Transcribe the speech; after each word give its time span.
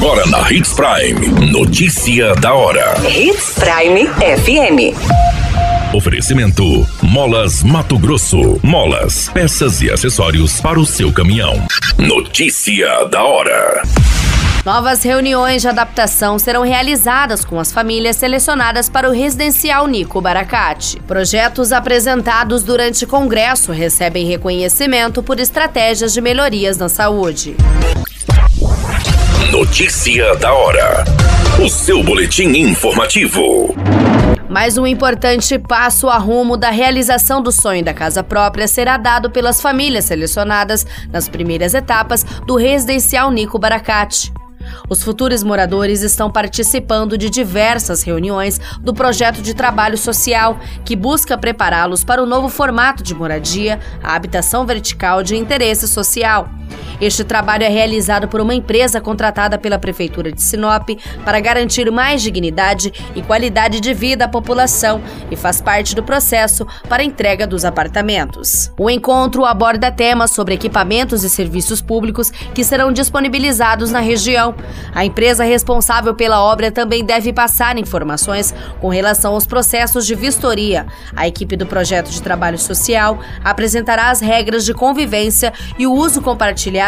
Agora 0.00 0.24
na 0.28 0.48
Hits 0.52 0.74
Prime. 0.74 1.50
Notícia 1.50 2.32
da 2.36 2.54
hora. 2.54 2.94
Hits 3.04 3.54
Prime 3.58 4.06
FM. 4.06 4.94
Oferecimento: 5.92 6.86
Molas 7.02 7.64
Mato 7.64 7.98
Grosso. 7.98 8.60
Molas, 8.62 9.28
peças 9.30 9.82
e 9.82 9.90
acessórios 9.90 10.60
para 10.60 10.78
o 10.78 10.86
seu 10.86 11.12
caminhão. 11.12 11.66
Notícia 11.98 13.06
da 13.06 13.24
hora. 13.24 13.82
Novas 14.64 15.02
reuniões 15.02 15.62
de 15.62 15.68
adaptação 15.68 16.38
serão 16.38 16.62
realizadas 16.62 17.44
com 17.44 17.58
as 17.58 17.72
famílias 17.72 18.14
selecionadas 18.14 18.88
para 18.88 19.08
o 19.08 19.12
residencial 19.12 19.88
Nico 19.88 20.20
Baracate. 20.20 21.00
Projetos 21.08 21.72
apresentados 21.72 22.62
durante 22.62 23.04
congresso 23.04 23.72
recebem 23.72 24.28
reconhecimento 24.28 25.24
por 25.24 25.40
estratégias 25.40 26.12
de 26.12 26.20
melhorias 26.20 26.78
na 26.78 26.88
saúde. 26.88 27.56
Notícia 29.68 30.34
da 30.36 30.50
hora. 30.54 31.04
O 31.62 31.68
seu 31.68 32.02
boletim 32.02 32.48
informativo. 32.56 33.74
Mais 34.48 34.78
um 34.78 34.86
importante 34.86 35.58
passo 35.58 36.08
a 36.08 36.16
rumo 36.16 36.56
da 36.56 36.70
realização 36.70 37.42
do 37.42 37.52
sonho 37.52 37.84
da 37.84 37.92
casa 37.92 38.24
própria 38.24 38.66
será 38.66 38.96
dado 38.96 39.30
pelas 39.30 39.60
famílias 39.60 40.06
selecionadas 40.06 40.86
nas 41.12 41.28
primeiras 41.28 41.74
etapas 41.74 42.24
do 42.46 42.56
residencial 42.56 43.30
Nico 43.30 43.58
Baracate. 43.58 44.32
Os 44.88 45.02
futuros 45.02 45.42
moradores 45.42 46.00
estão 46.00 46.30
participando 46.30 47.18
de 47.18 47.28
diversas 47.28 48.02
reuniões 48.02 48.58
do 48.80 48.94
projeto 48.94 49.42
de 49.42 49.52
trabalho 49.52 49.98
social, 49.98 50.58
que 50.82 50.96
busca 50.96 51.36
prepará-los 51.36 52.02
para 52.02 52.22
o 52.22 52.26
novo 52.26 52.48
formato 52.48 53.02
de 53.02 53.14
moradia, 53.14 53.78
a 54.02 54.16
habitação 54.16 54.64
vertical 54.64 55.22
de 55.22 55.36
interesse 55.36 55.86
social. 55.86 56.57
Este 57.00 57.22
trabalho 57.22 57.62
é 57.62 57.68
realizado 57.68 58.26
por 58.26 58.40
uma 58.40 58.54
empresa 58.54 59.00
contratada 59.00 59.56
pela 59.56 59.78
Prefeitura 59.78 60.32
de 60.32 60.42
Sinop 60.42 60.88
para 61.24 61.38
garantir 61.38 61.88
mais 61.92 62.20
dignidade 62.20 62.92
e 63.14 63.22
qualidade 63.22 63.80
de 63.80 63.94
vida 63.94 64.24
à 64.24 64.28
população 64.28 65.00
e 65.30 65.36
faz 65.36 65.60
parte 65.60 65.94
do 65.94 66.02
processo 66.02 66.66
para 66.88 67.04
entrega 67.04 67.46
dos 67.46 67.64
apartamentos. 67.64 68.72
O 68.76 68.90
encontro 68.90 69.44
aborda 69.44 69.92
temas 69.92 70.32
sobre 70.32 70.54
equipamentos 70.54 71.22
e 71.22 71.30
serviços 71.30 71.80
públicos 71.80 72.30
que 72.30 72.64
serão 72.64 72.92
disponibilizados 72.92 73.92
na 73.92 74.00
região. 74.00 74.54
A 74.92 75.04
empresa 75.04 75.44
responsável 75.44 76.14
pela 76.14 76.42
obra 76.42 76.72
também 76.72 77.04
deve 77.04 77.32
passar 77.32 77.78
informações 77.78 78.52
com 78.80 78.88
relação 78.88 79.34
aos 79.34 79.46
processos 79.46 80.04
de 80.04 80.16
vistoria. 80.16 80.86
A 81.14 81.28
equipe 81.28 81.56
do 81.56 81.66
projeto 81.66 82.10
de 82.10 82.20
trabalho 82.20 82.58
social 82.58 83.20
apresentará 83.44 84.10
as 84.10 84.20
regras 84.20 84.64
de 84.64 84.74
convivência 84.74 85.52
e 85.78 85.86
o 85.86 85.92
uso 85.92 86.20
compartilhado 86.20 86.87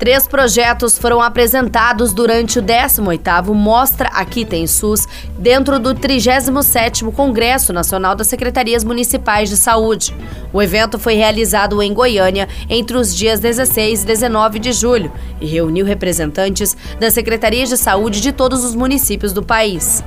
Três 0.00 0.26
projetos 0.26 0.96
foram 0.96 1.20
apresentados 1.20 2.14
durante 2.14 2.58
o 2.58 2.62
18º 2.62 3.52
Mostra 3.52 4.08
Aqui 4.08 4.46
Tem 4.46 4.66
SUS, 4.66 5.06
dentro 5.38 5.78
do 5.78 5.94
37º 5.94 7.12
Congresso 7.12 7.70
Nacional 7.70 8.14
das 8.14 8.26
Secretarias 8.26 8.82
Municipais 8.82 9.50
de 9.50 9.58
Saúde. 9.58 10.16
O 10.54 10.62
evento 10.62 10.98
foi 10.98 11.16
realizado 11.16 11.82
em 11.82 11.92
Goiânia 11.92 12.48
entre 12.66 12.96
os 12.96 13.14
dias 13.14 13.40
16 13.40 14.02
e 14.02 14.06
19 14.06 14.58
de 14.58 14.72
julho 14.72 15.12
e 15.38 15.44
reuniu 15.44 15.84
representantes 15.84 16.74
das 16.98 17.12
secretarias 17.12 17.68
de 17.68 17.76
saúde 17.76 18.22
de 18.22 18.32
todos 18.32 18.64
os 18.64 18.74
municípios 18.74 19.34
do 19.34 19.42
país. 19.42 20.02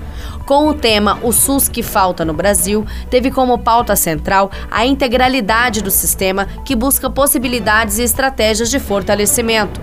Com 0.48 0.70
o 0.70 0.74
tema 0.74 1.20
O 1.22 1.32
SUS 1.32 1.70
que 1.70 1.84
falta 1.84 2.26
no 2.26 2.34
Brasil, 2.34 2.84
teve 3.12 3.30
como 3.30 3.60
pauta 3.60 3.96
central 3.96 4.50
a 4.72 4.88
integralidade 4.88 5.84
do 5.84 5.92
sistema 5.92 6.48
que 6.66 6.76
busca 6.76 7.12
possibilidades 7.12 8.00
e 8.00 8.02
estratégias 8.02 8.72
de 8.72 8.80
fortalecimento. 8.80 9.83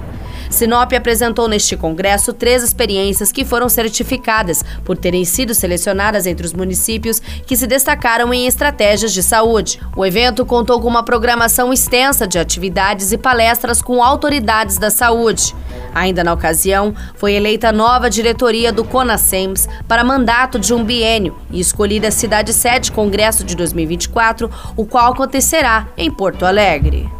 Sinop 0.51 0.93
apresentou 0.93 1.49
neste 1.49 1.77
congresso 1.77 2.33
três 2.33 2.63
experiências 2.63 3.31
que 3.31 3.45
foram 3.45 3.69
certificadas 3.69 4.65
por 4.85 4.99
terem 4.99 5.25
sido 5.25 5.55
selecionadas 5.55 6.27
entre 6.27 6.45
os 6.45 6.53
municípios 6.53 7.21
que 7.47 7.57
se 7.57 7.67
destacaram 7.67 8.35
em 8.35 8.47
estratégias 8.47 9.13
de 9.13 9.23
saúde. 9.23 9.81
O 9.97 10.05
evento 10.05 10.45
contou 10.45 10.81
com 10.81 10.89
uma 10.89 11.05
programação 11.05 11.73
extensa 11.73 12.27
de 12.27 12.39
atividades 12.39 13.13
e 13.13 13.19
palestras 13.19 13.81
com 13.81 14.03
autoridades 14.03 14.77
da 14.77 14.91
saúde. 14.91 15.55
Ainda 15.95 16.23
na 16.23 16.33
ocasião, 16.33 16.95
foi 17.15 17.35
eleita 17.35 17.73
nova 17.73 18.11
diretoria 18.11 18.73
do 18.73 18.85
CONASEMS 18.85 19.69
para 19.89 20.05
mandato 20.05 20.59
de 20.59 20.75
um 20.75 20.85
biênio 20.85 21.37
e 21.51 21.61
escolhida 21.61 22.09
a 22.09 22.13
cidade 22.13 22.53
sede 22.53 22.93
Congresso 22.93 23.45
de 23.45 23.55
2024, 23.55 24.51
o 24.77 24.85
qual 24.85 25.13
acontecerá 25.13 25.89
em 25.97 26.11
Porto 26.11 26.45
Alegre. 26.45 27.20